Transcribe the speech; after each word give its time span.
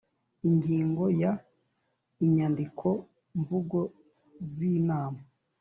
Ingingo 0.47 1.03
ya 1.21 1.31
inyandiko 2.25 2.87
mvugo 3.39 3.79
z 4.51 4.53
inama 4.73 5.21